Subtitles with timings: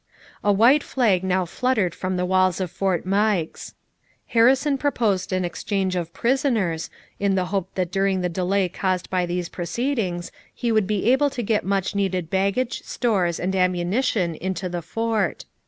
[0.43, 3.75] A white flag now fluttered from the walls of Fort Meigs.
[4.29, 6.89] Harrison proposed an exchange of prisoners,
[7.19, 11.29] in the hope that during the delay caused by these proceedings he would be able
[11.29, 15.45] to get much needed baggage, stores, and ammunition into the fort.